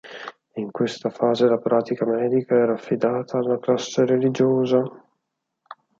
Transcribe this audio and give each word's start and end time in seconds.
In 0.55 0.71
questa 0.71 1.11
fase 1.11 1.45
la 1.45 1.59
pratica 1.59 2.07
medica 2.07 2.55
era 2.55 2.73
affidata 2.73 3.37
alla 3.37 3.59
classe 3.59 4.03
religiosa. 4.03 4.81